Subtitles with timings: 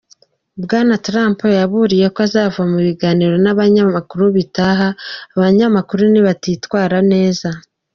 [0.63, 4.87] Bwana Trump yaburiye ko azava mu biganiro n'abanyamakuru bitaha
[5.35, 7.49] abanyamakuru "nibatitwara neza".